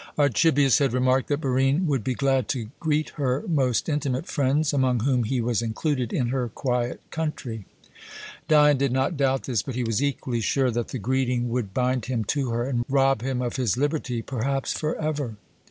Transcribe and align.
Archibius 0.17 0.79
had 0.79 0.93
remarked 0.93 1.27
that 1.29 1.39
Barine 1.41 1.85
would 1.85 2.03
be 2.03 2.15
glad 2.15 2.47
to 2.47 2.71
greet 2.79 3.09
her 3.21 3.43
most 3.47 3.87
intimate 3.87 4.25
friends 4.25 4.73
among 4.73 5.01
whom 5.01 5.25
he 5.25 5.39
was 5.39 5.61
included 5.61 6.11
in 6.11 6.29
her 6.29 6.49
quiet 6.49 6.99
country 7.11 7.57
home. 7.57 7.65
Dion 8.47 8.77
did 8.77 8.91
not 8.91 9.15
doubt 9.15 9.43
this, 9.43 9.61
but 9.61 9.75
he 9.75 9.83
was 9.83 10.01
equally 10.01 10.41
sure 10.41 10.71
that 10.71 10.87
the 10.87 10.97
greeting 10.97 11.49
would 11.49 11.71
bind 11.71 12.05
him 12.05 12.23
to 12.23 12.49
her 12.49 12.67
and 12.67 12.83
rub 12.89 13.21
him 13.21 13.43
of 13.43 13.57
his 13.57 13.77
liberty, 13.77 14.23
perhaps 14.23 14.73
forever. 14.73 15.35